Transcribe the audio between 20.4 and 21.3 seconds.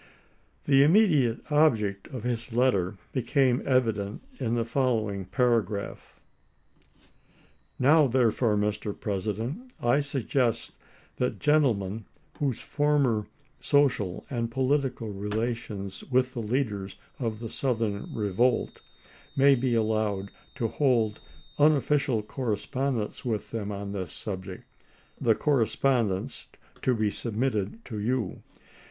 to hold